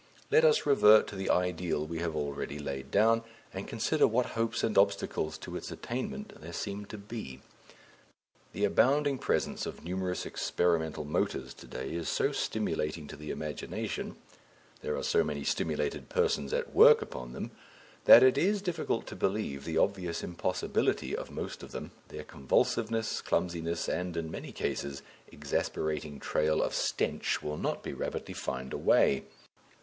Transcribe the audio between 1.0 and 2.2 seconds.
to the ideal we have